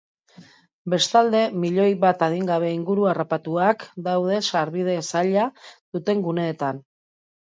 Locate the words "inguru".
2.77-3.05